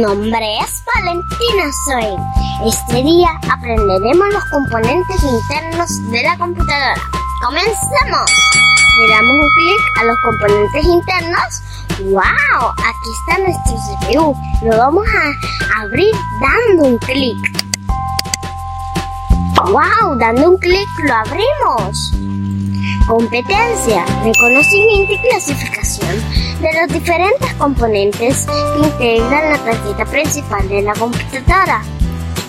[0.00, 2.68] nombre es Valentina Soy.
[2.68, 6.94] Este día aprenderemos los componentes internos de la computadora.
[7.44, 8.30] ¡Comencemos!
[8.98, 11.62] Le damos un clic a los componentes internos.
[12.00, 12.70] ¡Wow!
[12.78, 14.36] Aquí está nuestro CPU.
[14.64, 17.36] Lo vamos a abrir dando un clic.
[19.66, 20.18] ¡Wow!
[20.18, 22.12] Dando un clic lo abrimos.
[23.06, 26.07] Competencia, reconocimiento y clasificación
[26.60, 31.82] de los diferentes componentes que integran la tarjeta principal de la computadora.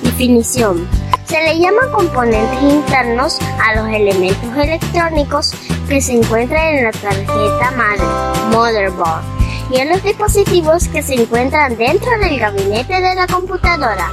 [0.02, 0.88] Definición.
[1.26, 5.54] Se le llama componentes internos a los elementos electrónicos
[5.88, 8.04] que se encuentran en la tarjeta madre,
[8.52, 9.22] motherboard,
[9.72, 14.12] y a los dispositivos que se encuentran dentro del gabinete de la computadora.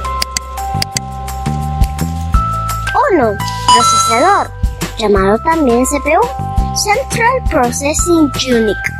[3.13, 3.37] 1.
[3.73, 4.51] Procesador,
[4.99, 6.21] llamado también CPU,
[6.75, 8.96] Central Processing Unit.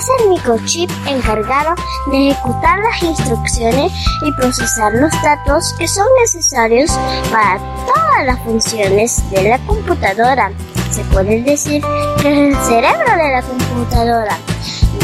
[0.00, 1.74] Es el microchip encargado
[2.10, 6.90] de ejecutar las instrucciones y procesar los datos que son necesarios
[7.30, 10.52] para todas las funciones de la computadora.
[10.90, 11.84] Se puede decir
[12.22, 14.38] que es el cerebro de la computadora.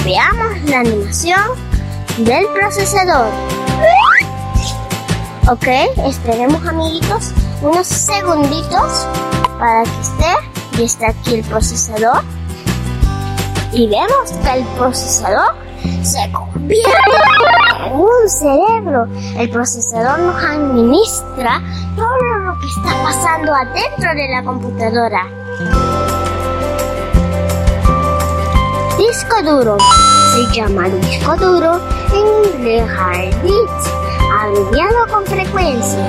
[0.02, 1.42] Veamos la animación
[2.16, 3.28] del procesador.
[5.50, 5.66] Ok,
[6.06, 9.06] esperemos amiguitos unos segunditos
[9.58, 12.24] para que esté y está aquí el procesador
[13.72, 15.54] y vemos que el procesador
[16.02, 16.90] se convierte
[17.86, 19.06] en un cerebro.
[19.36, 21.60] El procesador nos administra
[21.96, 25.26] todo lo que está pasando adentro de la computadora.
[28.98, 29.76] Disco duro.
[30.34, 31.80] Se llama disco duro
[32.12, 33.90] en inglés hard disk,
[34.42, 36.06] abreviado con frecuencia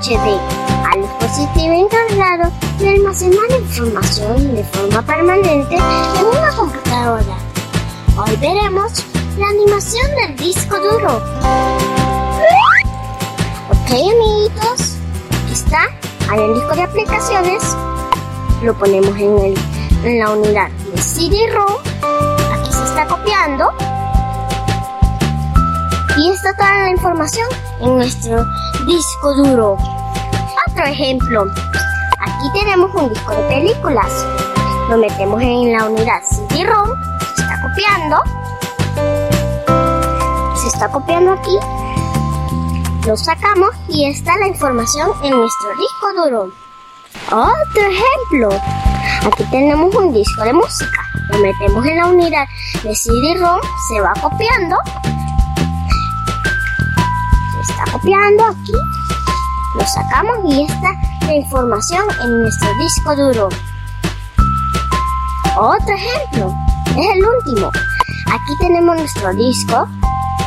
[0.00, 0.67] HD,
[1.38, 7.36] dispositivo encargado de almacenar información de forma permanente en una computadora.
[8.16, 9.04] Hoy veremos
[9.38, 11.22] la animación del disco duro.
[13.70, 14.96] Ok amiguitos,
[15.52, 15.82] está,
[16.28, 17.62] hay un disco de aplicaciones,
[18.62, 19.58] lo ponemos en, el,
[20.04, 21.72] en la unidad de CD-ROM,
[22.52, 23.70] aquí se está copiando
[26.18, 27.46] y está toda la información
[27.80, 28.44] en nuestro
[28.86, 29.97] disco duro.
[30.78, 31.44] Otro ejemplo,
[32.20, 34.24] aquí tenemos un disco de películas.
[34.88, 36.88] Lo metemos en la unidad CD-ROM,
[37.34, 38.16] se está copiando.
[40.54, 41.58] Se está copiando aquí.
[43.08, 46.52] Lo sacamos y está la información en nuestro disco duro.
[47.32, 48.50] Otro ejemplo,
[49.26, 51.02] aquí tenemos un disco de música.
[51.32, 52.46] Lo metemos en la unidad
[52.84, 54.76] de CD-ROM, se va copiando
[57.60, 58.72] está copiando aquí.
[59.78, 60.92] Lo sacamos y está
[61.26, 63.48] la información en nuestro disco duro.
[65.56, 66.52] Otro ejemplo,
[66.96, 67.68] es el último.
[67.68, 69.86] Aquí tenemos nuestro disco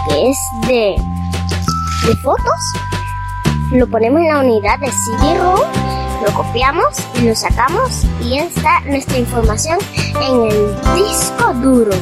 [0.09, 0.37] que es
[0.67, 0.95] de,
[2.07, 2.59] de fotos.
[3.71, 5.61] Lo ponemos en la unidad de CD-ROM,
[6.25, 9.79] lo copiamos y lo sacamos y está nuestra información
[10.21, 11.95] en el disco duro.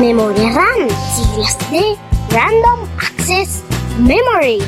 [0.00, 3.62] Memoria RAM, siglas de Random Access
[3.96, 4.58] Memory,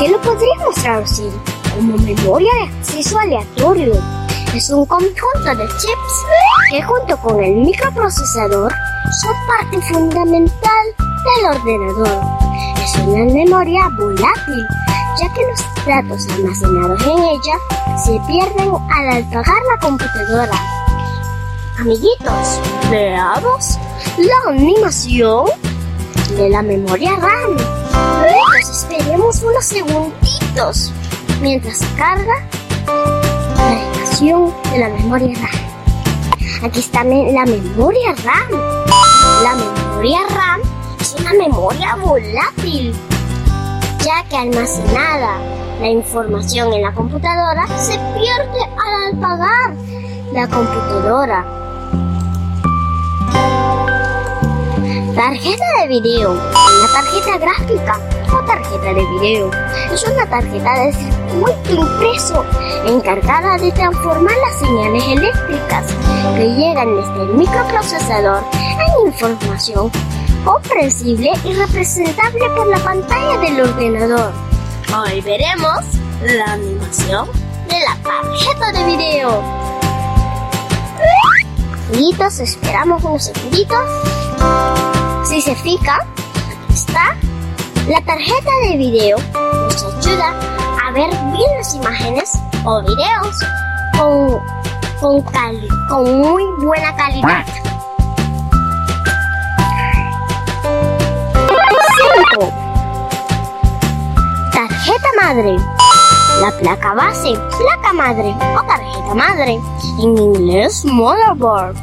[0.00, 1.30] que lo podríamos traducir
[1.74, 3.92] como memoria de acceso aleatorio.
[4.54, 6.14] Es un conjunto de chips
[6.70, 8.72] que junto con el microprocesador
[9.20, 12.24] son parte fundamental del ordenador.
[12.82, 14.66] Es una memoria volátil,
[15.20, 17.58] ya que los datos almacenados en ella
[18.02, 20.58] se pierden al apagar la computadora.
[21.78, 23.78] Amiguitos, veamos
[24.16, 25.44] la animación
[26.36, 27.56] de la memoria RAM.
[28.60, 30.92] Esperemos unos segunditos
[31.40, 32.34] mientras se carga
[33.56, 36.64] la animación de la memoria RAM.
[36.64, 38.60] Aquí está la memoria RAM.
[39.42, 40.60] La memoria RAM
[41.00, 42.94] es una memoria volátil,
[44.04, 45.38] ya que almacenada
[45.80, 49.74] la información en la computadora se pierde al apagar
[50.32, 51.65] la computadora.
[55.16, 56.32] Tarjeta de video.
[56.32, 57.98] Una tarjeta gráfica
[58.30, 59.50] o tarjeta de video.
[59.90, 62.44] Es una tarjeta de circuito impreso
[62.86, 65.86] encargada de transformar las señales eléctricas
[66.36, 69.90] que llegan desde el microprocesador en información
[70.44, 74.32] comprensible y representable por la pantalla del ordenador.
[74.94, 75.80] Hoy veremos
[76.20, 77.26] la animación
[77.70, 79.42] de la tarjeta de video.
[81.88, 84.95] Amiguitos, esperamos unos segunditos.
[85.28, 86.06] Si se fija,
[86.72, 87.16] está
[87.88, 89.18] la tarjeta de video.
[89.34, 90.32] Nos ayuda
[90.80, 93.36] a ver bien las imágenes o videos
[93.98, 95.20] con,
[95.88, 97.44] con, muy buena calidad.
[102.38, 102.52] 5.
[104.52, 105.56] Tarjeta madre.
[106.40, 109.58] La placa base, placa madre o tarjeta madre.
[109.98, 111.76] En inglés, motherboard